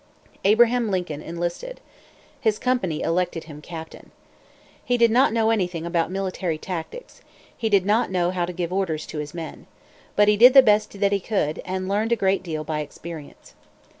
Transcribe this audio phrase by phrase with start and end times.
[0.43, 1.79] Abraham Lincoln enlisted.
[2.39, 4.09] His company elected him captain.
[4.83, 7.21] He did not know anything about military tactics.
[7.55, 9.67] He did not know how to give orders to his men.
[10.15, 13.53] But he did the best that he could, and learned a great deal by experience.